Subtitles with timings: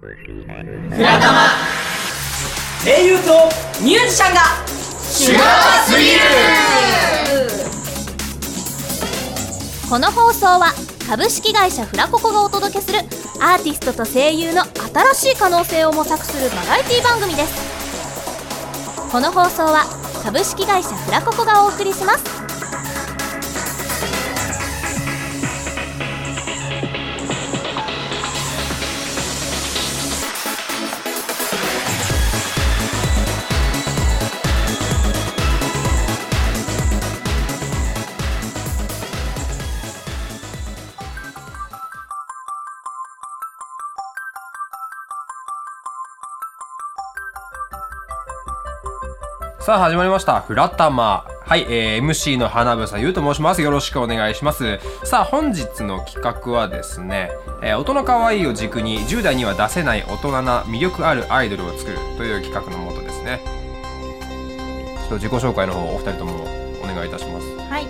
[0.00, 0.06] フ
[1.02, 1.48] ラタマ
[2.84, 3.48] 声優と
[3.82, 4.42] ミュージシャンが。
[5.02, 6.20] シュガーすぎる。
[9.90, 10.72] この放送は
[11.08, 13.00] 株式会社フラココがお届けする
[13.40, 14.62] アーティストと声優の
[15.14, 19.10] 新しい可能性を模索するバラエティ番組です。
[19.10, 19.84] この放送は
[20.22, 22.47] 株式会社フラココがお送りします。
[49.68, 50.40] さあ始まりました。
[50.40, 53.60] フラタマはい、えー、MC の花房優と申します。
[53.60, 54.78] よろしくお願いします。
[55.04, 57.28] さあ本日の企画はですね、
[57.60, 63.42] えー大人可愛いを軸に10代には出せない大人な魅力あるアイドルを作るという企画のもとですね。
[65.00, 66.44] ちょっと自己紹介の方お二人とも
[66.82, 67.46] お願いいたします。
[67.70, 67.86] はい。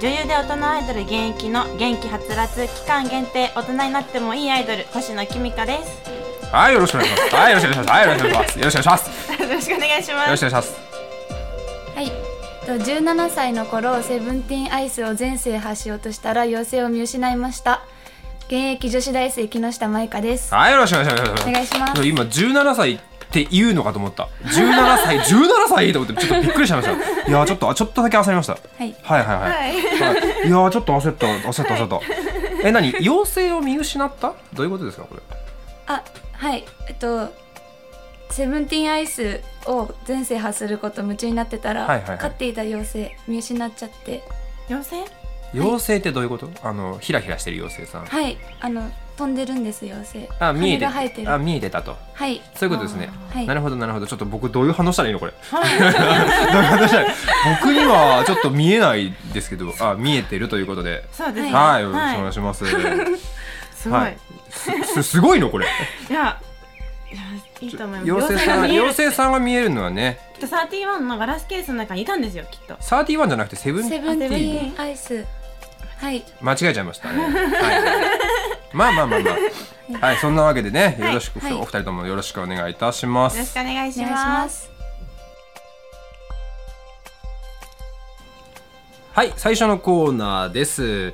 [0.00, 6.00] 女優で大人アイドル現役の元気はつらつ期間限定大人になってもいいアイドル星野きみかです。
[6.52, 7.34] はいよろしくお願いします。
[7.34, 7.90] はいよろしくお願いします。
[7.90, 8.58] はい よろしくお願いします。
[8.60, 9.32] よろしくお願いします。
[9.42, 10.46] よよろしくお願いしまろしす。
[10.46, 10.76] くお願いしますはい。
[10.76, 10.81] と
[12.66, 17.82] 17歳の頃、セブンティーンアイスを全制覇しようとしたら妖精を見失いました。
[18.46, 20.54] 現役女子大生木下舞香です。
[20.54, 22.06] はいよろしくお願いしますお願いします。
[22.06, 22.98] 今17歳っ
[23.32, 28.94] て言うのかと思った17歳 17歳と思ってちょっとびっくりしましたいやーちょっとあちょっとだけ焦りましたはい。
[29.02, 32.00] はいはいはい、はい、いやーちょっと焦った焦った焦った
[32.68, 32.94] え何？
[33.00, 34.34] 妖精を見失った？
[34.52, 35.22] どういうことですかこれ？
[35.86, 36.02] あ、
[36.34, 36.64] はい。
[36.88, 37.32] えっと、
[38.32, 42.18] セブンティーンアイスを全制覇すること夢中になってたら、はいはいはい。
[42.18, 44.22] 飼っていた妖精見失っちゃって、
[44.68, 45.12] 妖精？
[45.54, 46.48] 妖精ってどういうこと？
[46.62, 48.06] あのヒラヒラしてる妖精さん。
[48.06, 48.38] はい。
[48.60, 50.28] あの飛んでるんです妖精。
[50.40, 51.32] あ見えて羽が生えてる。
[51.32, 51.94] あ見えてたと。
[52.14, 52.40] はい。
[52.54, 53.10] そういうことですね。
[53.34, 53.46] はい。
[53.46, 54.06] なるほどなるほど。
[54.06, 55.32] ちょっと僕どういう反応したらいいのこれ？
[55.32, 55.92] どうい う
[56.62, 57.10] 反応したらいい。
[57.60, 61.04] 僕にはちょっと見えないですけどあ見えてるということで。
[61.12, 61.52] そうですね。
[61.52, 61.82] はい。
[61.82, 62.64] よろしくお願いします、
[63.76, 64.18] すごい、はい。
[64.48, 65.66] すす すごいのこれ。
[66.08, 66.40] いや
[67.62, 68.12] いやいいと思います。
[68.12, 68.82] 妖精さんが見える。
[68.82, 70.18] 妖精さんが見えるのはね。
[70.34, 72.74] きっと31のガラスケースの中にいたんですよきっと。
[72.74, 74.72] 31じゃなくてセブンテセィブンティーン。
[74.72, 74.80] ーン。
[74.80, 75.24] アイス。
[75.98, 76.24] はい。
[76.40, 77.32] 間違えちゃいましたね、はい、
[78.72, 79.30] まあまあまあま
[80.00, 80.06] あ。
[80.06, 80.16] はい。
[80.16, 81.52] そんなわけでねよろしく、はい。
[81.52, 83.54] お二人ともよろしくお願いいたしまよろしす。
[83.54, 84.70] くお願いしお願いします。
[89.12, 91.12] はい最初のコーナーです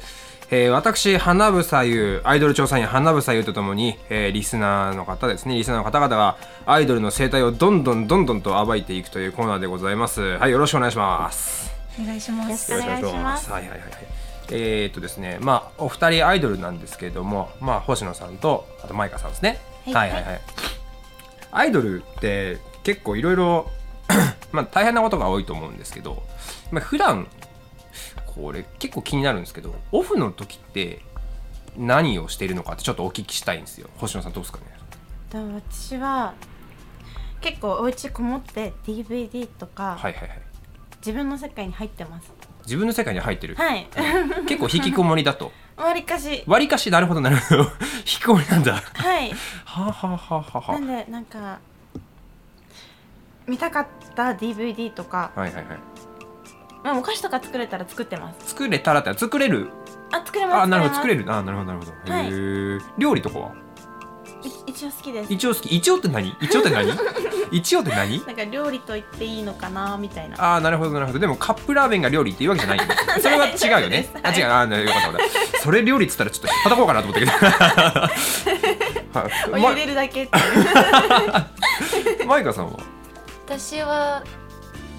[0.51, 6.37] えー私花房優アイドル調査員花房優とともに、えーリスナーの方ですねリスナーの方々が
[6.67, 11.71] アイドルの生態をどんどんどんどんと暴いていくというコーナーでございますはいよろしくお願いします
[12.01, 12.71] お願いします。
[12.71, 13.91] よろしくお願いしますはいはいはいはい。
[14.51, 19.59] えーっとですね、まあお二人アイドルなんですけれども、まあ星野さんとあとマイカさんですね。
[19.87, 20.41] はいはいはいはい。
[21.51, 23.71] アイドルって結構いろいろ
[24.53, 26.23] まあ大変なことが多いと思うんですけど、
[26.71, 27.27] まあ普段
[28.41, 31.01] これ結構気になるんですけど、オフの時って
[31.77, 33.89] 何をしているのかってちょっとお聞きしたいんですよ。
[33.97, 34.65] 星野さんどうですかね？
[35.31, 36.35] と私は
[37.41, 40.43] 結構お家こもって DVD とか、はいはいはい。
[40.99, 42.33] 自分の世界に入ってます
[42.65, 43.55] 自分の世界に入ってる？
[43.57, 43.87] はい
[44.47, 45.51] 結構引きこもりだと？
[45.77, 47.63] わりかし割りかしなるほどなるほど。
[47.99, 48.75] 引きこもりなんだ。
[48.75, 49.31] はい
[49.65, 51.59] はあ、はあはあはあはあなんでなんか
[53.47, 55.79] 見たかった DVD とか、はいはいはい。
[56.85, 58.51] まあ、お菓子とか作れたら作ってます。
[58.51, 59.69] 作れたらって作れる？
[60.11, 61.33] あ作れますあなるほど作れるる。
[61.33, 62.27] あなるほどなるほど、はい。
[62.27, 63.53] へえ料理とかは？
[64.67, 65.33] 一応好きです。
[65.33, 65.75] 一応好き。
[65.77, 66.37] 一応って何？
[66.41, 66.89] 一応って何？
[67.51, 68.25] 一応って何？
[68.25, 70.37] なんか料理と言っていいのかなみたいな。
[70.41, 71.19] ああなるほどなるほど。
[71.19, 72.81] でもカップラーメンが料理っていうわけじゃない
[73.21, 74.09] それは違うよね。
[74.23, 74.51] あ違う。
[74.51, 75.21] あなよかったよかっ
[75.53, 75.59] た。
[75.61, 77.33] それ料理っつったらちょっと叩こうかなと思ったけど。
[79.19, 80.29] はいお湯入れるだけ
[82.27, 82.79] マイカさんは
[83.47, 84.23] 私は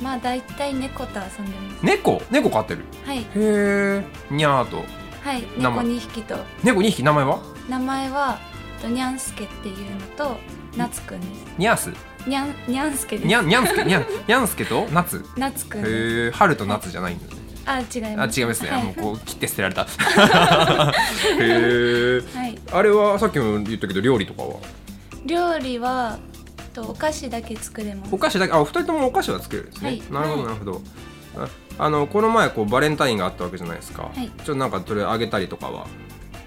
[0.02, 1.86] まあ大体猫と遊んでます。
[1.86, 2.22] 猫？
[2.32, 2.86] 猫飼ってる？
[3.06, 3.20] はい。
[3.20, 4.04] へえ。
[4.30, 4.78] にゃーと。
[5.22, 5.44] はい。
[5.58, 5.84] 名前？
[5.86, 6.38] 猫2匹と。
[6.64, 7.04] 猫2匹？
[7.04, 7.40] 名前は？
[7.70, 8.40] 名前は
[8.82, 10.38] とにゃんすけっていうのと
[10.78, 11.46] なつくんです。
[11.58, 11.92] にゃーす
[12.26, 13.28] にゃんにゃんすけです。
[13.28, 14.88] にゃんにゃんすけにゃんにゃんすけと？
[14.92, 15.94] 夏なつくんです。
[15.94, 16.32] へえ。
[16.32, 17.34] 春と夏じゃないんだね。
[17.66, 18.40] あ違いあます。
[18.40, 18.84] 違いますね、はい。
[18.84, 19.84] もうこう切って捨てられた。
[19.86, 19.88] へ
[21.40, 22.22] え。
[22.34, 22.58] はい。
[22.72, 24.56] あれはさっきも言ったけど料理とかは？
[25.26, 26.18] 料理は
[26.70, 28.16] とお菓子だけ作れます。
[28.16, 28.54] お菓子だけ？
[28.54, 30.04] あお二人ともお菓子は作れるんですね、はい。
[30.12, 30.82] なるほどなるほど。
[31.38, 34.28] ああのこの前こうバレンタインがあったわけじゃないですか、はい。
[34.28, 35.88] ちょっとなんかそれあげたりとかは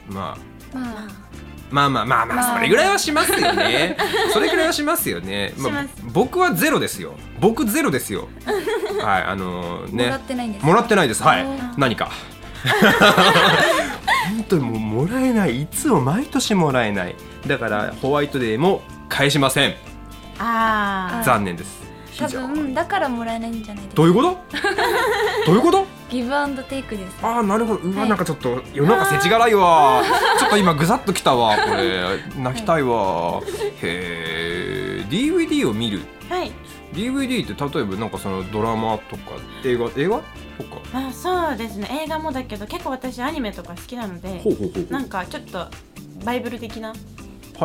[0.08, 0.36] ま
[0.74, 0.76] あ。
[0.76, 1.32] まあ。
[1.70, 2.56] まあまあまあまあまあ。
[2.56, 3.96] それぐらいはしますよね。
[4.34, 7.14] それぐらいはしますよね、まあ僕はゼロですよ。
[7.40, 8.28] 僕ゼロですよ。
[9.02, 10.04] はいあのーね。
[10.04, 10.66] もらってないんです。
[10.66, 11.22] もらってないです。
[11.22, 11.46] はい。
[11.78, 12.10] 何か。
[14.28, 15.62] 本とももらえない。
[15.62, 17.16] いつも毎年もらえない。
[17.46, 19.74] だからホワイトデーも返しません
[20.42, 21.82] ああ残念です。
[22.18, 23.94] 多分だからもらえないんじゃないですか？
[23.96, 24.38] どういうこと？
[25.46, 25.86] どういうこと？
[26.10, 27.16] ギブアンドテイクです。
[27.22, 27.80] ああなるほど。
[27.80, 28.08] うわ、はい。
[28.10, 30.02] なんかちょっと世の中世知辛いわ。
[30.38, 32.02] ちょっと今ぐさっときたわこれ。
[32.36, 33.40] 泣きたいわ、
[33.82, 36.00] へえ DVD を見る？
[36.28, 36.52] はい。
[36.92, 39.22] DVD って例えばなんかそのドラマとか
[39.64, 39.86] 映画？
[39.96, 40.18] 映画？
[40.18, 40.82] とか。
[40.92, 41.88] まあそうですね。
[42.04, 44.92] 映画もだけど結構私アニメとか好きなのでほうほうほうほう。
[44.92, 45.66] なんかちょっと
[46.26, 46.92] バイブル的な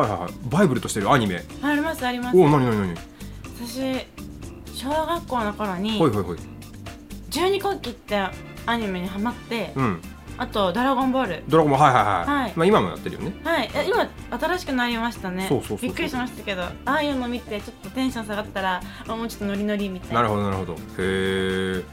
[0.00, 0.32] はいはいはい。
[0.48, 1.42] バイブルとしてるアニメ。
[1.62, 2.36] ありますあります。
[2.36, 2.94] おおなになになに
[3.66, 4.06] 私
[4.74, 6.38] 小学校の頃にはいはいはい。
[7.30, 8.26] 十二国旗って
[8.66, 10.00] アニメにハマってうん。
[10.40, 11.44] あとドラゴンボール。
[11.48, 12.52] ドラゴンもはいはいはい、はい。
[12.54, 13.34] まあ今もやってるよね。
[13.42, 13.70] はい。
[13.74, 14.08] え今
[14.38, 15.46] 新しくなりましたね。
[15.48, 15.88] そうそうそうそう。
[15.88, 20.16] びっくりしましたけどああいうの見てちょっとテンション下がったらあもうちょっとノリノリみたいな。
[20.16, 20.74] なるほどなるほど。
[20.74, 21.84] へえ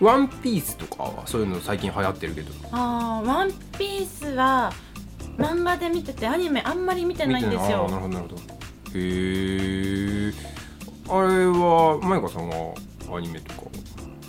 [0.00, 2.52] ワンピースとかはそういうの最近流行ってるけど。
[2.72, 4.72] あーワンピースは
[5.38, 8.36] 漫画で見ててアニメあんまり見てないんですあーなるよほどなるほど。
[8.36, 10.32] へえ
[11.08, 12.74] あれはまゆかさんは
[13.16, 13.62] アニメとか？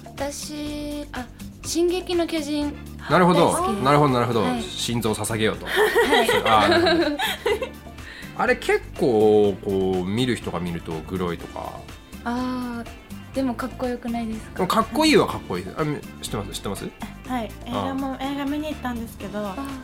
[0.05, 1.25] 私あ
[1.63, 2.73] 進撃の巨人。
[3.09, 3.51] なるほど
[3.83, 4.61] なるほどなるほど、はい。
[4.63, 5.65] 心臓を捧げようと。
[5.65, 5.75] はい。
[6.45, 6.69] あ
[8.41, 11.73] あれ結構こう見る人が見るとグロいとか？
[12.23, 14.65] あーでもかっこよくないですか？
[14.67, 15.65] かっこいいはかっこいい。
[15.77, 16.51] あみ知ってます？
[16.53, 16.85] 知ってます？
[17.27, 19.39] はい映画も映画見に行ったんですけど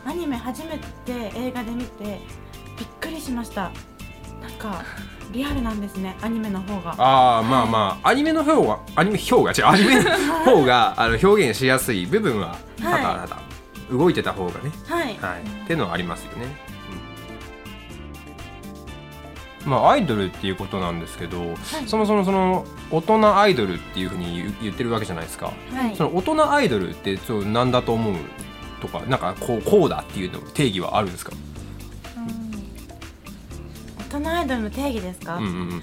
[0.06, 2.04] アニメ初めて映画で見て
[2.78, 3.72] びっくりしました。
[4.42, 4.84] なんか
[5.32, 6.96] リアルなんですねアニメの方が。
[6.98, 10.12] ああまあまあアニメの方がアニメ表が違うアニメの
[10.44, 13.52] 方が あの表現しやすい部分は多々はい多々
[14.04, 14.72] 動いてた方がね。
[14.88, 15.04] はい。
[15.22, 15.64] はい。
[15.64, 16.46] っていうのはありますよね、
[16.76, 16.81] うん
[19.66, 21.56] まあアイドルっていうことなんですけど、
[21.88, 25.96] そもそもその大人アイドルっていうふうに言ってるわけじゃないですか、はい。
[25.96, 28.16] その大人アイドルってそうなんだと思う
[28.82, 31.34] とかなんかこうこうだっていうの定義はあるんですか、
[34.12, 35.82] 大人アイドルの定義ですか、うんうんうん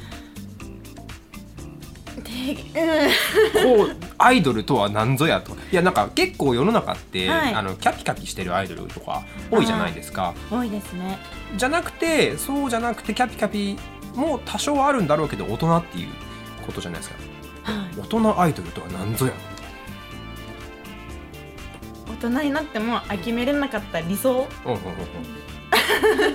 [2.57, 5.53] こうアイドルとは何ぞやと。
[5.53, 7.55] いやなんか結構世の中って、はい。
[7.55, 10.35] あのキャピキャピしてるアイドルとか多いじゃないですか。
[10.51, 11.19] 多いですね。
[11.57, 13.77] じゃなくてそうじゃなくてキャピキャピ
[14.15, 16.09] も多少あるんだろうけど大人っていう
[16.67, 17.17] ことじゃないですか。
[17.65, 18.01] はい。
[18.01, 19.33] 大人アイドルとは何ぞや
[22.09, 24.49] 大人になっても諦めれなかった理想。
[24.65, 24.83] うんうんうん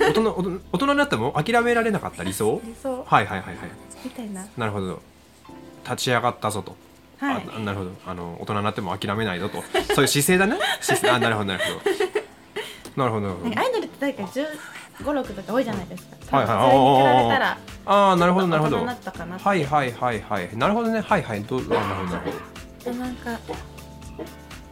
[0.00, 2.60] 大人大人になっても諦められなかった理想？
[2.66, 3.04] 理想。
[3.06, 3.56] はいはいはいはい。
[4.04, 4.46] みたいな。
[4.56, 5.00] なるほど
[5.84, 6.76] 立ち上がったぞと、
[7.18, 7.46] はい。
[7.56, 7.90] あなるほど。
[8.06, 9.62] あの大人になっても諦めないぞと。
[9.94, 11.80] そういう姿勢だね姿勢あなるほどなるほど。
[12.96, 13.60] なるほどなるほど。
[13.60, 14.46] アイドルって誰か1
[15.00, 16.36] 5 6とか多いじゃないですか。
[16.36, 16.70] はいはい。
[16.70, 18.76] それに比べたらああなるほどなるほど。
[18.78, 20.56] はいはいはいはい。
[20.56, 21.00] なるほどね。
[21.00, 21.42] はいはい。
[21.42, 22.30] どうあなるほどなる
[22.84, 22.94] ほど。
[22.98, 23.38] なんか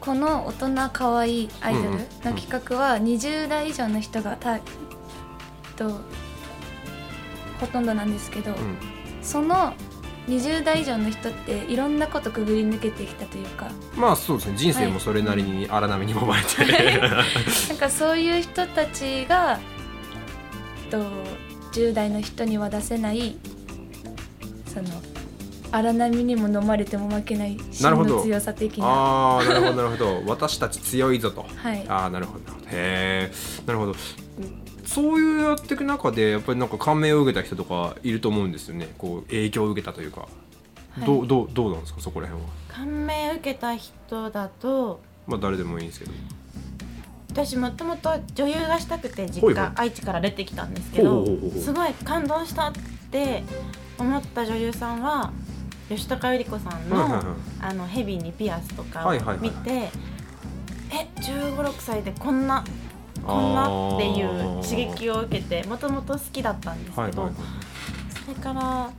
[0.01, 1.99] この大人可愛いアイドルの
[2.39, 4.59] 企画は20代以上の人がた
[5.77, 6.01] と
[7.61, 8.77] ほとんどなんですけど、うん。
[9.23, 9.75] その
[10.29, 13.71] 20代以上の人っていろんなことくぐり抜けてきたというか。
[13.97, 14.57] まあそうですね。
[14.57, 16.99] 人生もそれなりに荒波に揉まれて、
[17.69, 19.59] なんかそういう人たちが
[20.91, 21.05] と
[21.73, 23.37] 10代の人には出せない
[24.67, 24.89] その
[25.73, 28.17] 荒波にも飲まれても負けないな真るほど。
[28.17, 28.87] の強さ的な。
[28.87, 30.23] ああなるほどなるほど。
[30.31, 31.47] 私たち強いぞと。
[31.57, 31.85] はい。
[31.89, 32.67] ああなるほどなるほど。
[32.69, 33.33] へえ
[33.67, 33.95] なるほど
[34.95, 38.89] そういうやっていく中でやっぱりなんか感銘を受けた人とかいると思うんですよね。
[38.99, 40.29] こう影響を受けたというか、
[40.99, 41.05] い。
[41.05, 42.01] どうどうどうなんですか？
[42.01, 42.51] そこら辺は。
[42.69, 46.13] 感銘受けた人だとまあ誰でもいいんですけど。
[47.31, 51.25] 私もともと女優がしたくて実家愛知から出てきたんですけど
[51.59, 52.73] すごい感動したっ
[53.11, 53.43] て
[53.99, 55.33] 思った女優さんは
[55.89, 57.27] 吉高由里子さんのはいはいはい
[57.71, 59.91] 「あのヘビにピアス」とかをはいはいえ
[61.23, 62.63] 1 5 6歳でこんな
[63.25, 67.35] こんなっていう刺激を受けてもともと好きだったんですけど、はいはいはい。
[68.25, 68.91] それから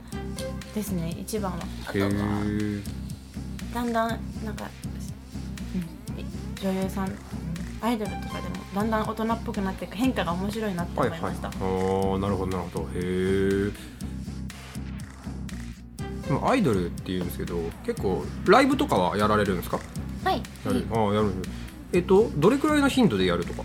[0.74, 2.12] ですね一番はあとへはえ
[3.74, 4.08] だんだん
[4.44, 4.68] なんか、
[5.74, 7.12] うん、女優さん
[7.80, 11.30] アイドルとかでもだんだん大人っぽくなっていく変化が面白いなってはいはい思い。
[11.32, 11.54] ました、ああ
[12.18, 12.88] なるほどなるほど。
[12.94, 13.70] へえ
[16.26, 19.78] でもアイドルっていうんですけど結構ライブとかはやられるんですか？
[20.24, 20.42] はい。
[20.64, 21.32] やる、ああやる
[21.92, 23.62] えっとどれくらいの頻度でやるとか？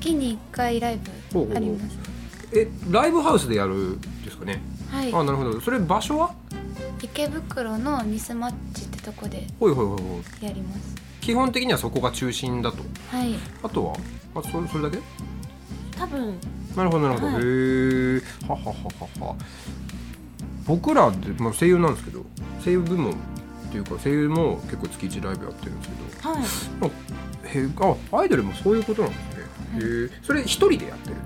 [0.00, 0.98] 月に1回ライ
[1.32, 1.98] ブあります。
[2.52, 4.60] えライブハウスでやるんですかね？
[4.90, 5.12] はい。
[5.12, 5.60] あなるほど。
[5.60, 6.34] それ場所は？
[7.02, 10.44] 池袋のミスマッチってとこでほいほいほいほい。
[10.44, 10.96] やります。
[11.20, 12.78] 基本的にはそこが中心だと。
[13.10, 13.34] はい。
[13.62, 13.94] あとは？
[14.34, 14.98] あそそれだけ？
[15.96, 16.34] 多分。
[16.74, 17.36] なるほどなるほど、はい。
[17.36, 18.72] へえははは
[19.20, 19.36] はは。
[20.66, 22.24] 僕らで、まあ、声優なんですけど
[22.64, 23.16] 声優部門っ
[23.70, 26.30] ていうか声優も結構月1ライブやってるんですけど。
[26.30, 26.42] はい。
[27.44, 27.68] へ
[28.12, 29.20] あアイドルもそういうことなんです
[29.76, 31.16] えそれ一人でやってる？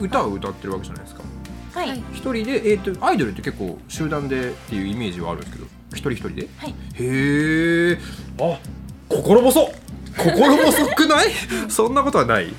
[0.00, 1.22] 歌を歌ってるわけじゃないですか。
[1.74, 1.98] はい、はい。
[2.12, 6.48] 一人で、えー、とアイドルって結構集団でっていうイメージはあるんですけど一人一人で？
[6.56, 6.70] はい。
[6.94, 7.98] へえ
[8.40, 8.58] あ
[9.08, 9.72] 心細
[10.16, 11.30] 心細くない？
[11.68, 12.52] そんなことはない？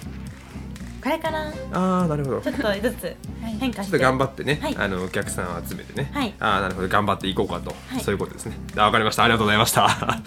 [1.01, 2.41] これからああなるほど。
[2.41, 3.15] ちょっとずつ
[3.59, 3.95] 変化して。
[3.95, 4.75] っと頑張ってね、はい。
[4.77, 6.33] あのお客さんを集めてね、はい。
[6.39, 6.89] ああなるほど。
[6.89, 8.03] 頑張っていこうかと、はい。
[8.03, 8.57] そういうことですね。
[8.75, 9.23] あわかりました。
[9.23, 10.21] ありがとうございました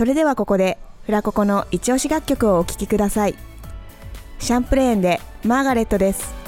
[0.00, 3.34] それではここでフラココの一押し楽曲をお聴きください。
[4.38, 6.39] シャンプレーンでマーガレットです。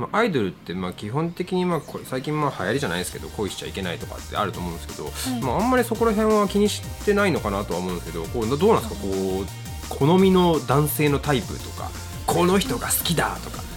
[0.00, 5.10] まあ、アイドルってまあ基本的にまあこれ最近まあ流行りじゃないですけど恋しちゃいけないとかってあると思うんですけど、
[5.46, 9.00] まあ、あんまりそこら辺は気にしてないのかなとは思うんですけどこうどうなんですか？
[9.00, 9.08] こ
[9.42, 9.46] う
[9.90, 11.90] 好みの男性のタイプとか
[12.26, 13.70] この人が好きだとかって。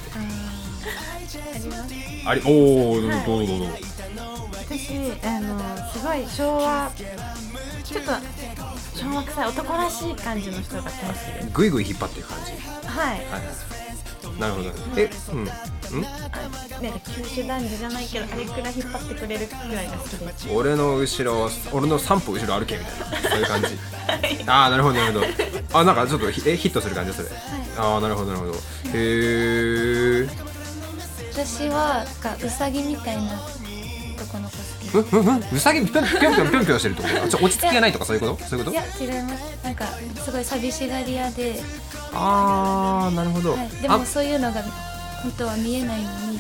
[2.25, 3.77] ありおおどうぞどうぞどうぞ。
[4.56, 5.60] 私あの
[5.92, 6.89] すごい昭和
[7.84, 8.12] ちょっと
[8.98, 11.50] 昭和臭い男らしい感じの人が大好きです。
[11.53, 12.51] ぐいぐい引っ張っていく感じ。
[12.88, 13.83] はいはい
[14.40, 14.70] なるほど。
[14.98, 15.40] えうん。
[15.40, 15.46] うん？
[15.46, 20.48] なんか九州男児じゃないけどあれくらい引っ張ってくれるくらいが好きです。
[20.52, 23.68] 俺の後ろ俺の3歩後ろ歩けみたいなそういう感じ。
[24.48, 25.25] ああなるほどなるほど。
[25.80, 27.30] あなんかちょっとヒえヒットする感じそれ、
[27.78, 28.54] ああなるほどなるほど。
[28.54, 30.28] へえ
[31.32, 33.40] 私はなんかウサギみたいな
[34.94, 37.24] うんうんうんうさぎぴょんぴょんぴょんぴょんぴょんしてるってこと？
[37.24, 38.44] あちょ落ち着きがないとかそういうこと？
[38.46, 38.78] そういうこと？
[38.78, 39.64] いや違います。
[39.64, 39.86] なんか
[40.24, 41.60] すごい寂しがり屋で、
[42.14, 46.40] ああなるほど、はい、であもそういうのが本当は見えないのに。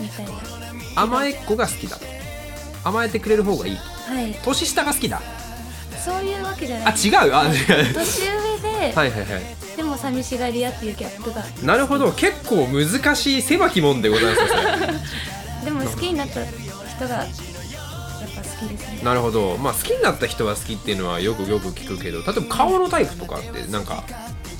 [0.00, 0.32] みたいな。
[1.02, 2.04] 甘えっ子が好きだと。
[2.84, 3.76] 甘えてくれる方がいい。
[3.76, 4.34] はい。
[4.44, 5.20] 年下が好きだ。
[6.04, 6.94] そういうわけじゃあない。
[6.94, 7.34] 違う？
[7.34, 7.94] あ違う。
[7.94, 8.28] 年上
[8.60, 9.22] で、はいはいはい。
[9.76, 11.44] でも寂しがり屋っていうギャップが。
[11.62, 12.12] なるほど。
[12.12, 14.40] 結構難しい狭き門でございま
[15.60, 16.40] す でも好きになった
[16.98, 17.26] 人がやっ
[18.34, 19.00] ぱ好きですね。
[19.04, 19.56] なるほど。
[19.56, 24.04] まあ好きになった人は好きっていうのはよくよく聞くけど例えば顔のタイプとかってなんか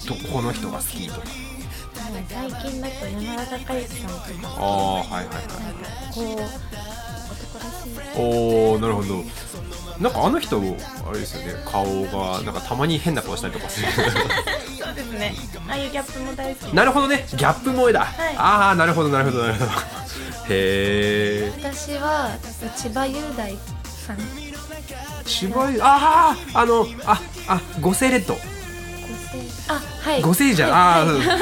[0.07, 1.27] どこの人が好きとか。
[2.29, 4.55] 最近だと山田孝之さんとか。
[4.57, 5.27] ああはいはいはい。
[5.27, 5.49] なんか
[6.15, 6.98] こう
[8.17, 9.25] おーなるほど。
[10.01, 11.55] なんかあの人あれですよね。
[11.67, 13.89] 顔がなんかたまに変な顔したりとかする。
[13.93, 15.35] そうですね。
[15.69, 17.27] ああいうギャップも大好きなるほどね。
[17.31, 18.37] ギャップ萌えだ、い。
[18.37, 19.71] ああなるほどなるほどなるほど。
[20.51, 22.31] へえ私は
[22.77, 24.19] 千葉雄大さん。
[25.27, 28.39] 芝居あああのああ五星レッド
[29.69, 30.23] あはい。
[30.23, 31.37] 五星じゃん、ああ、うんはいはい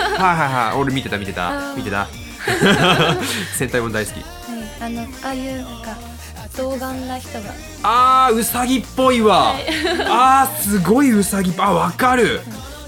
[0.71, 0.81] はい。
[0.81, 1.75] 俺見てた見てた。
[1.77, 2.09] 見てた。
[3.57, 4.15] 戦隊も大好き。
[4.21, 4.27] はい、
[4.81, 5.97] あのああいうなんか
[6.57, 7.51] 童顔な人が。
[7.83, 9.55] あーうさぎっぽいわ、
[10.09, 12.41] あーすごいうさぎあわかる。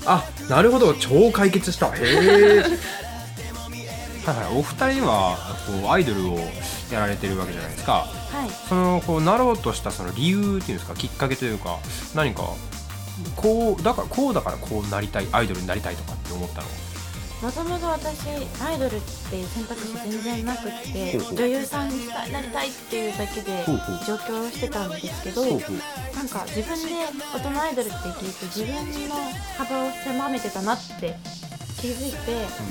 [0.07, 0.95] あなるほど。
[0.95, 1.87] 超解決した。
[1.89, 2.65] へえ
[4.27, 4.59] はいはい。
[4.59, 6.39] お二人はこうアイドルを
[6.91, 7.93] やられてるわけじゃないですか。
[7.93, 8.07] は
[8.47, 8.51] い。
[8.69, 10.95] そのこうなろうとしたその理由っていうんですか？
[10.95, 11.77] きっかけというか
[12.15, 12.43] 何か
[13.37, 16.69] こうだからこうだからこうなりたいアイドルになりたいとかって思ったの？
[17.43, 18.29] もともと私
[18.61, 23.65] アイドルっていう選択肢全然なくって女優さんになりたいっていうだけで
[24.07, 26.95] 上京してたんですけどなんか自分で
[27.33, 29.15] 大人アイドルって聞いて自分の
[29.57, 31.15] 幅を狭めてたなって
[31.81, 32.17] 気づいて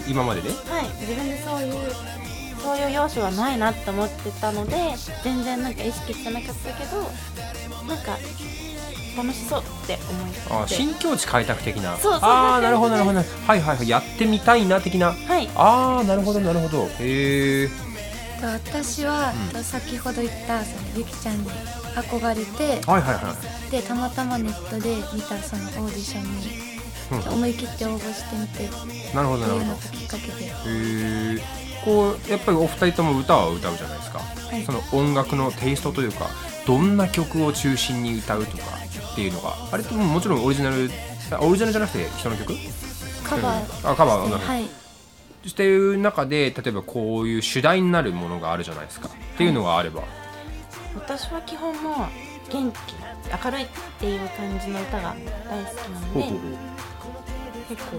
[0.05, 0.12] うん。
[0.12, 0.50] 今までで？
[0.50, 0.89] はい。
[1.00, 1.74] 自分でそういう
[2.62, 4.75] そういう要素はないなって思ってたので
[5.24, 7.01] 全然なんか意識してなかったけど
[7.88, 8.17] なんか
[9.17, 11.98] 楽しそうって思いつあつ新境地開拓的な。
[11.98, 13.17] そうそうああなるほどなるほど。
[13.19, 13.24] は
[13.55, 13.89] いはいはい。
[13.89, 15.13] やってみたいな的な。
[15.13, 15.50] はい。
[15.55, 16.88] ああなるほどなるほど。
[17.00, 17.69] へえ
[18.39, 19.53] と私は、うん。
[19.53, 21.50] と先ほど言ったそのゆきちゃんに
[21.96, 23.36] 憧れてはいはいは
[23.67, 23.72] い。
[23.72, 27.34] でたまたまネットで見たそのオーディションにうん。
[27.34, 30.46] 思い切って応募してみてなるほどなるほどいうのがきっかけで。
[30.46, 34.19] へえこうやっぱりお二人とも歌は歌うじゃないですか、
[34.57, 34.63] い。
[34.63, 36.27] その音楽のテイストというか
[36.67, 38.63] どんな曲を中心に歌うとか
[39.13, 40.91] っていうのがあれってももちろんオリジナル
[41.31, 42.53] あオリジナルじゃなくて人の曲？
[43.24, 43.91] カバー。
[43.91, 44.67] あカバーなるほどはい。
[45.47, 49.08] してる中で例えばこういう主題になるものがあるじゃないですか。
[49.08, 50.03] っていうのがあれば、
[50.93, 51.95] 私は基本もう
[52.51, 52.75] 元気
[53.45, 55.15] 明るいっていう感じの歌が
[55.49, 56.19] 大好きなので
[57.69, 57.97] 結構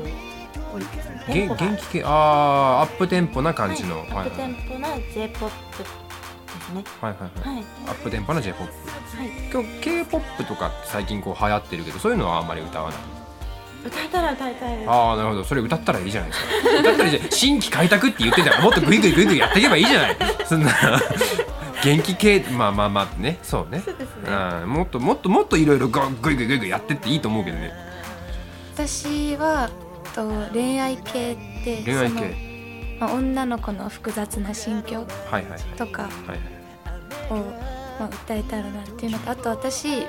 [1.58, 2.04] 元気系？
[2.04, 5.50] ああアップテンポな感じの、はい、アップテンポな J−POP
[6.68, 6.84] ですね。
[7.00, 7.64] はいはいはい、はい。
[7.86, 8.70] アップテンポな J−POP はい。
[9.52, 12.98] 今日 K-POP とか最近こう流行ってるけどそういうのはあんまり歌わない？
[13.86, 14.90] 歌えたら歌いたいです。
[14.90, 15.44] ああなるほど。
[15.44, 16.80] それ歌ったらいいじゃないですか。
[16.80, 17.30] 歌ったらいいじゃん。
[17.32, 20.16] 新規開拓って言ってたらもっとグイグイグイグイやっていけばいいじゃない。
[20.46, 20.72] そんな
[21.84, 23.38] 元気系まあまあまあね。
[23.42, 23.80] そうね。
[23.84, 24.30] そうですね。
[24.62, 26.00] うんもっともっともっといろいろグ
[26.32, 27.72] イグイグイグイやってっていいと思うけどね。
[28.74, 29.70] 私は
[30.14, 32.18] と恋愛系って恋愛系。
[32.98, 35.60] その、まあ、女の子の複雑な心境はいはいはい。
[35.76, 36.57] とかはい
[37.30, 37.34] を、
[37.98, 40.02] まあ、歌えたらなっていうのとあと私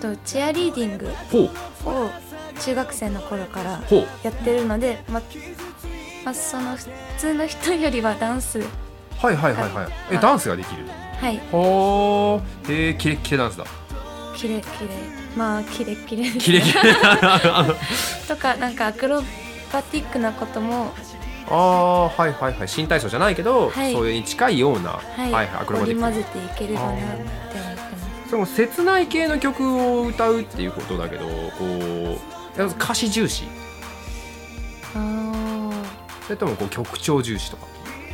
[0.00, 1.08] とチアリーディング
[1.38, 2.10] を
[2.60, 3.82] 中学生の頃から
[4.22, 5.22] やってるので、まあ
[6.24, 6.86] まあ、その普
[7.18, 8.60] 通の人よりはダンス
[9.18, 9.88] はいはいはいはい。
[10.12, 10.84] えあダンスができる？
[11.20, 11.38] はい。
[11.50, 13.64] ほうへえキレッキレダンスだ。
[14.36, 14.88] キレキレ。
[15.36, 16.94] まあキレキレキレキレ。
[18.28, 19.22] とかなんかアクロ
[19.72, 20.92] バティックなことも
[21.50, 22.68] ああはいはいはい。
[22.68, 23.92] 新体操じゃないけど、はい。
[23.94, 26.04] それに近いような、ははいい、はい、アクロバティック。
[26.06, 28.30] 織り交ぜていければなって思ってます。
[28.30, 31.30] その切ない系の曲を歌うっていうことだけどこ
[32.58, 33.44] う歌詞重視。
[34.94, 35.70] あ
[36.24, 37.66] それともこう曲調重視とか。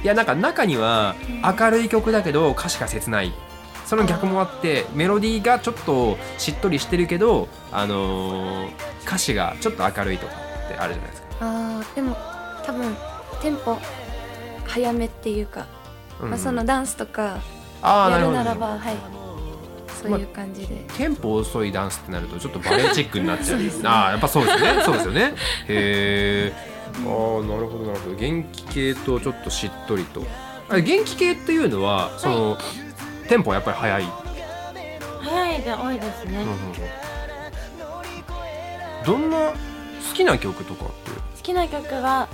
[0.03, 1.17] いやなんか中には
[1.59, 3.33] 明るい曲だけど歌詞が切ない。
[3.87, 8.71] その逆もあってメロディーがちょっとしっとりしてるけど、あのー
[9.07, 11.95] 歌詞がちょっと明るいとかってあるじゃないですか、ーあー。
[11.95, 12.17] でも
[12.65, 12.97] 多分
[13.43, 13.79] テンポ
[14.67, 15.67] 早めっていうか、
[16.21, 17.39] うんまあ、そのダンスとか
[17.83, 18.97] やるならばはい。
[20.03, 23.47] そういう感じで、テンポ遅いダンスってなるとちょっとバレエチックになっちゃう。
[23.47, 23.89] そうですね。
[23.89, 24.83] ああやっぱそうですよね。
[24.85, 25.35] そうですよね。
[25.69, 28.17] へえああなるほどなるほど。
[28.17, 30.23] 元気系とちょっとしっとりと。
[30.69, 32.59] あ元気系っていうのはその、
[33.29, 34.05] テンポはやっぱり速い、
[35.23, 36.45] 早いで多いですね、
[39.07, 39.21] うん。
[39.21, 39.55] どんな好
[40.15, 40.93] きな曲とかって？
[41.13, 42.29] 好きな曲は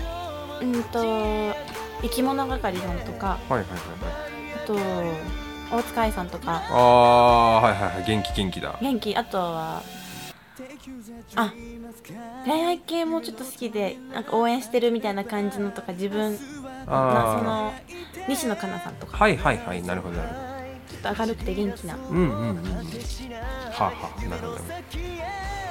[0.60, 1.54] うんと
[2.02, 3.68] 生き物係さんとかはいはいはいはい。
[4.62, 6.62] あと大塚愛さんとか。
[6.68, 8.04] ああはいはいはい。
[8.04, 8.78] 元気元気だ。
[8.80, 9.16] 元気。
[9.16, 9.82] あとは
[11.36, 11.52] あ
[12.44, 16.42] 恋愛系もちょっと好きでなんか応援してるみたいな感じのとか自分なそ
[16.86, 17.72] あの
[18.28, 19.16] 西野カナさんとか。
[19.16, 20.40] あはいはいはいなるほどなるほど。
[20.88, 21.94] ちょっと明るくて元気な。
[21.94, 22.56] うんうんうんうん。
[22.56, 22.64] は
[23.78, 24.52] あはあなるほど。
[24.54, 24.84] なる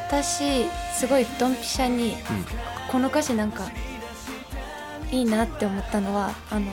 [0.08, 2.16] 私すごいドンピシャに、
[2.92, 3.70] この歌詞なんか
[5.12, 6.72] いいなって思ったのはあの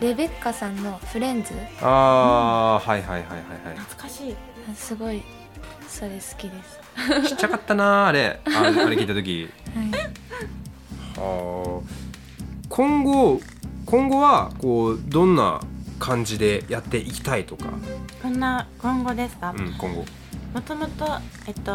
[0.00, 1.54] レベッカさんの「フレンズ。
[1.80, 3.78] ああはいはいはいはいはい。
[3.78, 4.36] 懐かしい。
[4.70, 5.22] あすごい
[5.88, 7.28] それ好きです。
[7.28, 8.40] ちっちゃかったなあれ。
[8.44, 9.48] ああれ聞いた時。
[9.74, 9.90] はい。
[11.18, 12.06] はあ
[12.68, 13.40] 今後
[13.86, 15.60] 今後はこうどんな
[15.98, 17.70] 感じでやっていきたいとか、
[18.22, 20.04] こんな今後ですか、うん、今後。
[20.52, 21.06] もともと
[21.46, 21.72] えっと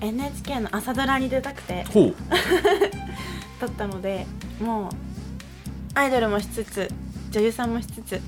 [0.00, 1.84] NHK の朝ドラに出たくて。
[1.84, 2.14] ほう。
[3.60, 4.26] 撮ったので
[4.60, 4.90] もう
[5.94, 6.90] アイドルもしつつ
[7.30, 8.20] 女優さんもしつつ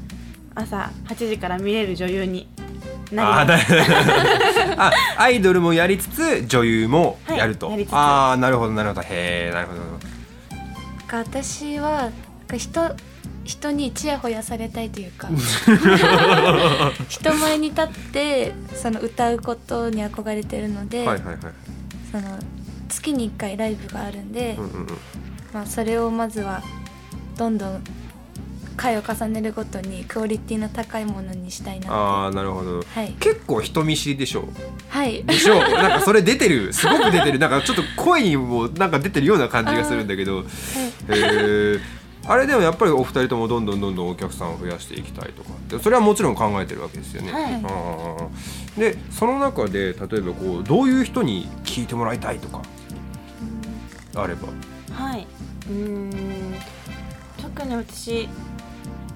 [0.55, 2.49] 朝8時から見れる女優に
[3.13, 3.75] なあります。
[4.77, 7.93] あ アイドルもやりつつ女優もやると、はいやりつつ。
[7.95, 9.03] ああなるほどなるほど。
[9.03, 9.81] へえなるほど
[11.11, 12.11] 私は
[12.55, 12.95] 人
[13.45, 15.29] 人にちやほやされたいというか
[17.09, 21.37] 人前に立ってその歌うことに憧れてるので、はいはいはい。
[22.13, 22.39] その
[22.91, 24.87] 月に1回ライブがあるんで、うんうんうん
[25.59, 26.63] まあ、それをまずは
[27.37, 27.83] どんどん
[28.77, 32.81] 回を重ねるごとにクオリティの高いものにしたいなああなるほど。
[32.81, 33.11] はい。
[33.19, 34.45] 結構人見知りでしょ
[34.89, 35.25] はい。
[35.25, 36.73] でしょ なんかそれ出てる。
[36.73, 37.41] すごく出てる。
[37.41, 40.43] なんかちょっと声にもなんか出てるような感じがするんだけど。
[40.43, 40.45] へ
[41.09, 41.81] え
[42.29, 47.33] あれでもやっぱりお二人ともどんどんどんどんお客さんを増やしていきたいとかでそれはもちろん考えてるわけですよね。
[47.33, 48.29] は
[48.77, 48.81] い。
[48.81, 52.63] でその中で例えばこうどういう人に聞いてもらいたいとか
[54.15, 54.49] あれば。
[54.93, 55.27] はい。
[55.69, 56.55] うーん。
[57.41, 58.29] 特に私。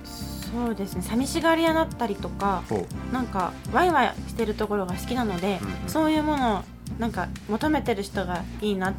[0.04, 1.02] そうですね。
[1.02, 6.62] 寂しがり屋だったりとか、ほなんかワイワイしてるところが好きなので、うんうんそういうものを
[6.98, 8.92] なんか求めてる人がいいな。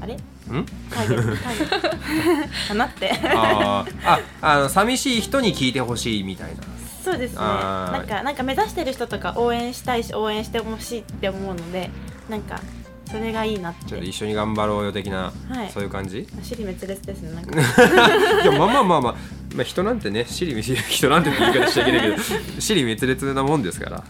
[0.00, 0.16] あれ？
[0.48, 0.58] う。
[0.58, 0.66] ん？
[0.90, 1.02] タ
[2.68, 3.10] かなって。
[3.34, 6.62] あーああの寂しい人に聞いてほしいみたいな。
[7.04, 7.38] そうですね。
[7.40, 11.90] なんかなんか目指してる人とか応援したいし応援してほしいって思うので、
[12.28, 12.60] なんか
[13.10, 13.84] それがいいなって。
[13.86, 15.70] ちょっと一緒に頑張ろうよ的な、はい。
[15.70, 16.26] そういう感じ？
[16.42, 17.32] 尻滅裂ですね。
[17.32, 17.52] なんか。
[18.42, 19.14] いやまあまあまあまあ、
[19.54, 22.22] まあ、人なんてね尻滅人なんて言い方しちゃいけないけど
[22.58, 24.04] 尻滅裂なもんですから。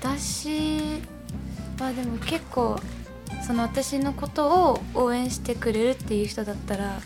[0.00, 0.48] 私
[1.78, 2.80] はでも結構
[3.46, 7.00] その私のことを応援してくれるっていう人だったら、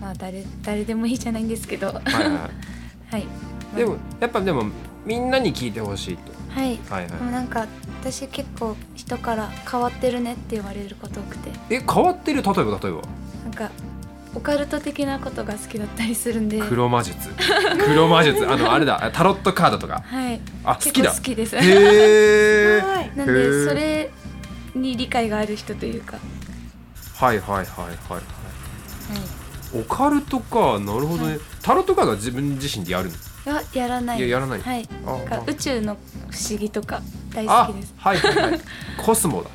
[0.00, 1.88] まあ誰誰でもいいじゃないんですけど。
[1.88, 2.02] ははい。
[3.10, 3.22] はい。
[3.22, 4.66] いでもやっぱでも
[5.04, 6.32] みんなに聞いてほしいと。
[6.54, 6.78] はい。
[6.88, 7.10] はいはい。
[7.10, 7.66] でもなんか
[8.02, 11.50] 私結構人から変わってるねって言われること多くて。
[11.70, 12.42] え変わってる？
[12.42, 13.02] 例えば例えば。
[13.44, 13.70] なんか
[14.34, 16.60] オカルト的なことが好きだったりするんで。
[16.60, 17.28] 黒魔術。
[17.86, 18.50] 黒魔術。
[18.50, 19.10] あのあれだ。
[19.12, 20.02] タロットカードとか。
[20.04, 20.40] はい。
[20.64, 21.12] あ好きだ。
[21.12, 21.56] 好きです。
[21.56, 23.12] へえはい。
[23.16, 24.10] なんでそれ
[24.74, 26.18] に理解がある人というか、
[27.18, 27.94] はいはいはいはいはい。
[28.14, 33.10] はい、オカルトかなるほどね、タロットカードは自分自身でやる
[33.44, 33.52] の？
[33.52, 34.18] はやらない。
[34.18, 34.60] いややらない。
[34.60, 34.88] はい。
[35.06, 35.42] あなんかあ。
[35.46, 35.96] 宇宙の
[36.30, 37.02] 不思議とか
[37.34, 37.94] 大あ好きです。
[37.96, 38.60] はいはいはい。
[39.04, 39.50] コスモだ。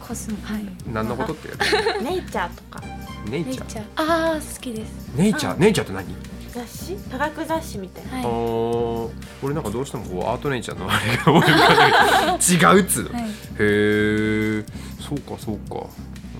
[0.00, 0.64] コスモはい。
[0.92, 2.82] 何のことってやつネイチャーとか。
[3.28, 3.64] ネイチャー。
[3.64, 3.84] ネイチャー。
[3.96, 5.10] ああ好きです。
[5.16, 6.14] ネイチャーネイチャーって何？
[6.52, 6.94] 雑誌？
[7.10, 8.10] 科学雑誌みたいな。
[8.12, 8.24] あはい。
[8.26, 9.10] ー
[9.42, 13.26] 俺なんかどうしてもこうアートネイチャーのあれが思い浮かんだけど違うっつうの、はいへ
[13.58, 14.64] え
[15.00, 15.86] そうかそうか。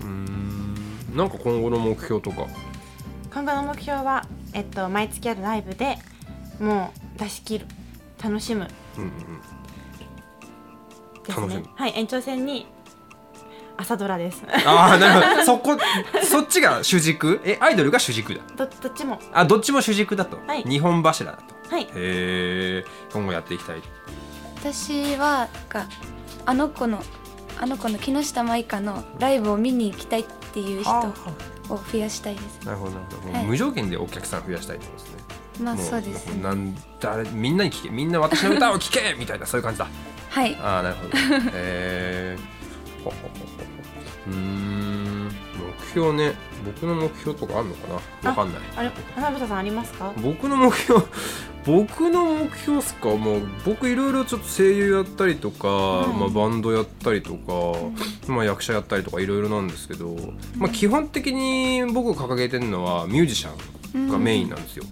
[0.01, 0.75] うーん。
[1.15, 2.47] なんか今後の目標とか。
[3.33, 5.97] 今後の目標は、えっと、毎月あるライブで
[6.59, 7.65] もう出し切る。
[8.23, 8.67] 楽しむ。
[8.97, 9.11] うんうん
[11.25, 12.67] です楽しむねはい延長戦に
[13.75, 14.43] 朝ドラです。
[14.67, 15.45] ああなるほど。
[15.45, 15.77] そこ
[16.23, 17.41] そっちが主軸？
[17.43, 18.41] えアイドルが主軸だ。
[18.55, 19.19] どどっちも。
[19.33, 20.63] あどっちも主軸だと、はい。
[20.63, 21.75] 日本柱だと。
[21.75, 21.83] はい。
[21.85, 23.81] へえ今後やっていきたい。
[24.57, 25.87] 私はなんか
[26.45, 27.01] あの子の
[27.59, 30.91] あの子の木下舞香のライブを見に行きたいっていう人
[31.73, 32.63] を増やしたいです。
[32.65, 33.45] なるほどなるほど、もうはい。
[33.47, 35.23] 無条件でお客さん増やしたいってことですね。
[35.63, 36.27] まあもそうです。
[36.27, 37.89] ねなん誰みんなに聞け。
[37.89, 39.87] みんな私の歌を聞けみたいなそういう感じだ
[40.33, 40.55] はい。
[40.59, 41.09] ああなるほど。
[41.53, 42.37] へえ
[43.03, 43.45] ほほほほ
[44.27, 45.25] うーん。
[45.25, 45.31] 目
[45.91, 46.33] 標ね。
[46.65, 48.29] 僕の目標とかあるのかな？
[48.31, 48.61] わかんない。
[48.77, 48.91] あれ？
[49.15, 50.11] 花房さんありますか？
[50.23, 51.01] 僕の目標？
[51.67, 53.09] 僕の目標っすか？
[53.09, 56.17] もう僕いろいろちょっと声優やったりとか、い。
[56.17, 57.77] まあ、バンドやったりとか、
[58.27, 60.15] まあ、役者やったりとかいろいろなんですけど、
[60.57, 64.85] まあ、基本的に僕が掲げてるのはミュージシャンがメインなんですよ。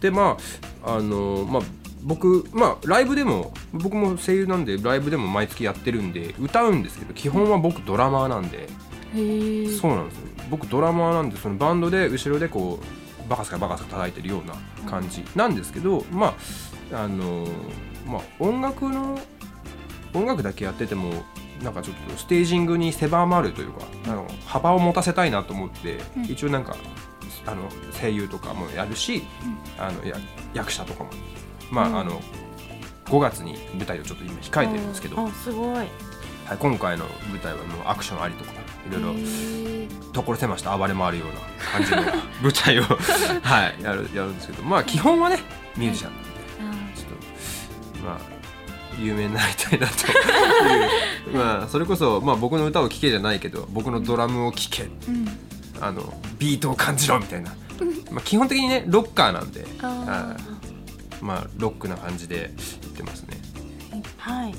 [0.00, 0.36] でま
[0.84, 1.62] ああのまあ
[2.04, 8.68] 僕まあライブでも僕も声優なんでライブでも毎月やってるんで歌うんですけど基本は僕ドラマーなんで。
[9.14, 10.28] そうなんですよ。
[10.50, 12.80] 僕ドラマーなんでそのバンドで後ろでこ
[13.26, 14.54] うバカスカバカスカ叩いてるような
[14.90, 15.24] 感じ。
[15.36, 16.34] なんですけどま
[16.92, 17.46] ああの
[18.06, 19.18] まあ音楽の
[20.12, 21.12] 音楽だけやってても
[21.62, 26.24] なんかちょっとステージングに狭まるというかあの幅を持たせたいなと思って、うん。
[26.24, 26.76] 一応なんか
[27.46, 29.22] あの声優とかもやるし、
[29.78, 30.16] あのや
[30.54, 31.10] 役者とかも
[31.74, 31.98] まあ、うん。
[31.98, 32.20] あの
[33.06, 35.76] 5月に舞台をちょっと今控えてるんですけど、あすごい。
[36.46, 38.50] はい、今回の舞台はもうアクションありとか
[38.86, 39.14] いろいろ
[40.12, 41.34] 所狭しと暴れ回るような
[41.72, 42.02] 感じの
[42.42, 42.82] 舞台を、
[43.42, 44.62] はい、やるやるんですけど。
[44.62, 45.40] まあ基本はね
[45.76, 48.18] ミュージシャンなんでちょっとまあ
[49.00, 49.94] 有名になりたいなと
[51.34, 54.88] まあそれこそ、まあ、僕の歌を聴けじゃないけど僕のドラムを聴け、
[55.80, 57.52] あのビートを感じろみたいな、
[58.10, 59.66] まあ、基本的にねロッカーなんで。
[59.82, 60.53] ああ
[61.24, 63.38] まあロックな感じで言ってますね。
[64.18, 64.54] はい。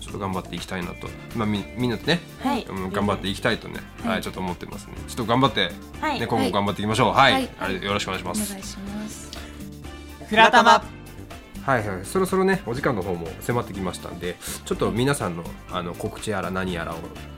[0.00, 2.64] ちょっと頑張っていきたいなと、まあ、みみんなとね、はい。
[2.64, 4.22] うん頑張っていきたいとね、はい。
[4.22, 4.94] ちょっと思ってますね。
[5.08, 6.20] ちょっと頑張って、はい。
[6.20, 7.12] ね、今後頑張っていきましょう。
[7.12, 7.50] はい、はい。
[7.58, 8.52] あれよろしくお願いします。
[8.52, 9.30] お願いします。
[10.28, 10.84] フラタマ
[11.64, 16.96] はいはい、そろそろねお時間の方も迫ってきましたんでちょっと皆さんのあの告知やら何やらを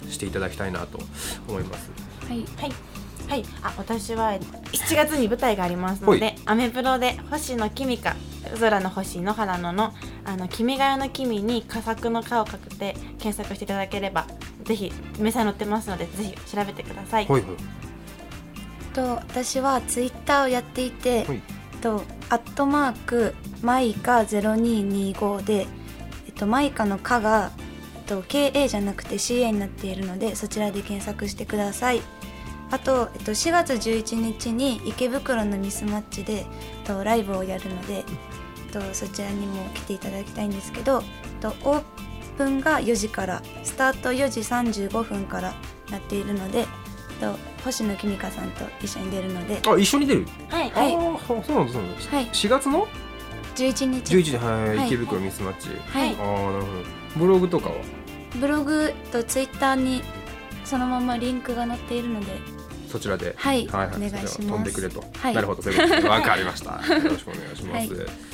[0.09, 0.99] していただきたいなと
[1.47, 1.91] 思います。
[2.27, 2.39] はい。
[2.57, 2.95] はい。
[3.29, 8.17] はい、あ私は7月に舞台がありますのほでアメブロで星野君か
[8.59, 9.93] 空の星野原野の
[10.25, 14.27] あの君が代の君に佳作の顔をかけて検索していただければ
[14.65, 17.27] ぜひ明細載ってますのでぜひ調べてください。
[17.27, 17.57] ほいほい。
[18.93, 21.43] と私はツイッターをやっていて、はい。
[21.81, 25.67] とアットマークマイカ0225で、
[26.27, 27.51] えっと、マイカの「カが、
[27.97, 32.01] えっと、KA じゃなくて CA になっているのでそちらで検索してください。
[32.71, 36.45] あと、えっと、4月11日に池袋のミスマッチで、えっ
[36.85, 38.05] と、ライブをやるので、
[38.75, 41.03] と、そちらにも来ていただきたいんですけど、
[41.41, 41.83] と、オー
[42.37, 44.41] プンが4時からスタート4時
[44.89, 45.55] 35分から
[45.91, 46.67] やっているので、
[47.21, 49.63] と、星野君香さんと一緒に出るので。
[49.67, 50.27] あ一緒に出る？
[50.49, 50.71] はい。
[50.71, 52.27] はいあーそうなんですそうなんです、はい。
[52.27, 52.89] 4月の
[53.55, 54.15] ？11日。
[54.17, 54.87] 11時はい、はい。
[54.89, 56.17] 池袋ミスマッチ、はい。
[56.17, 56.85] ああなるほど。
[57.17, 57.77] ブログとかは？
[58.41, 60.03] ブログとツイッターに
[60.65, 62.27] そのままリンクが載っているので。
[62.89, 63.35] そちらで。
[63.37, 63.67] はい。
[63.69, 64.39] はいはい、お願いします。
[64.39, 65.35] 飛んでくれと、はい。
[65.35, 65.63] なるほど。
[65.63, 66.73] そういうことですわかりました。
[66.73, 67.89] よろしくお願いします、 はい。
[67.89, 68.34] まあ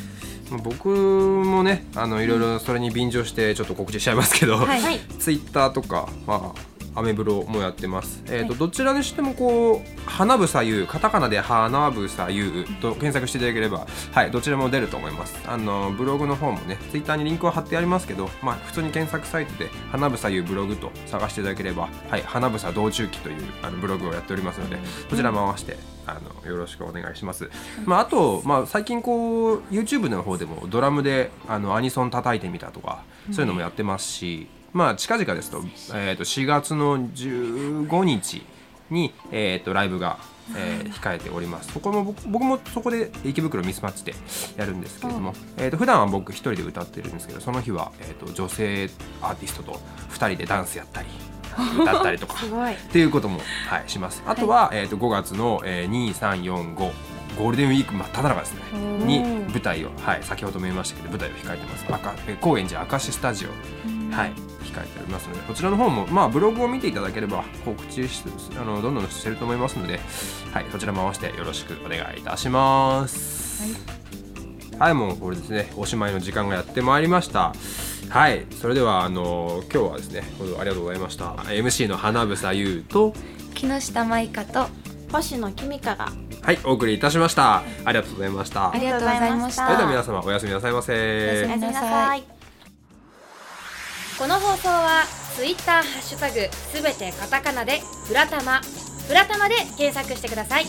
[0.58, 4.80] 僕もねあのいろいろそれに便乗してちょっと告知しちゃいますけど、はい。
[4.80, 4.98] はい。
[5.18, 8.22] ツイッターとか、まあ、アメブロもやってます。
[8.28, 15.40] えっ、と、どちらにしてもこう、花房優、カタカナで花房優と検索していただければ、はい、どちらも出ると思います。
[15.46, 25.76] あの、ブログの方もね、ツイッターにリンクを貼ってありますけど、まあ、普通に検索サイトで、花房優ブログと探していただければ、はい、花房道中記というあのブログをやっておりますので、そちら回して、
[26.06, 27.50] あの、よろしくお願いします。
[27.84, 35.62] まあ、あと、まあ、最近こう、YouTube の方でもドラムで、あの、アニソン叩いてみたとか、そういうのもやってますし、まあ近々ですと,、
[35.94, 38.42] えー、と4月の15日
[38.90, 40.18] に、えー、とライブが、
[40.56, 41.72] えー控えております。
[41.72, 44.14] そこも僕僕もそこで池袋ミスマッチで
[44.56, 48.90] やるんですけれども、えー、と普段は僕一人で歌ってるんですけどその日は、えー、と女性
[49.22, 49.80] アーティストと
[50.10, 51.08] 2人でダンスやったり
[51.80, 54.22] 歌ったりとかっていうことも、はい、します。
[54.26, 58.60] あとは、えー、と5月の、えー、2345ゴールデンウィーク真っ只中ですね
[59.06, 61.84] に舞台を、はい、先ほども言いましたけど舞台を控えてます。
[61.88, 68.22] 赤えー高円寺明石スタジオ、はい、控えておりますのでこちらの方も、まあ、ブログを見ていただければ告知し
[68.60, 70.00] あのどんどんしてると思いますので、
[70.52, 73.78] はい、そちら回してよろしくお願いいたします。
[74.78, 77.52] はい、もうこれですねおしまいの時間がやってまいりました。
[78.08, 80.24] はいそれではあの今日はですね
[80.58, 81.34] ありがとうございました。
[81.34, 83.12] MC の花房優と
[83.54, 84.66] 木下舞香と
[85.12, 87.58] 星野君香がはいお送りいたしました。
[87.58, 88.72] ありがとうございました。
[88.72, 89.66] ありがとうございました。
[89.66, 90.92] それでは皆様おやすみなさいませ。
[90.92, 92.39] おやすみなさい
[94.20, 95.04] この放送は
[95.34, 98.60] Twitter ハッシュタグすべてカタカナでフラタマ
[99.08, 100.66] フラタマで検索してください。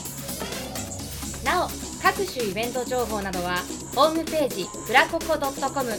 [1.44, 1.70] なお
[2.02, 3.58] 各種イベント情報などは
[3.94, 5.92] ホームページフラココ .com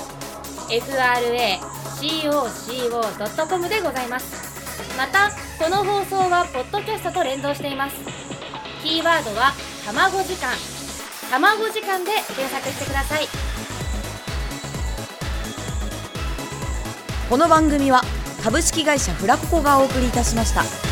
[2.01, 4.97] fracoco.com でございます。
[4.97, 5.29] また
[5.63, 7.95] この放送はポッドキャストと連動しています。
[8.81, 9.53] キーワードは
[9.85, 10.78] 卵時間。
[11.31, 13.27] 卵時間で検索してください。
[17.29, 18.01] この番組は
[18.43, 20.88] 株式会社フラココがお送りいたしました。